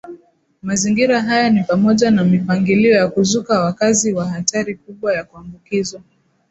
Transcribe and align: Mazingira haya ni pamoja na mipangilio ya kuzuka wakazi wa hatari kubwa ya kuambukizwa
Mazingira 0.61 1.21
haya 1.21 1.49
ni 1.49 1.63
pamoja 1.63 2.11
na 2.11 2.23
mipangilio 2.23 2.95
ya 2.95 3.07
kuzuka 3.07 3.61
wakazi 3.61 4.13
wa 4.13 4.25
hatari 4.25 4.75
kubwa 4.75 5.13
ya 5.13 5.23
kuambukizwa 5.23 6.01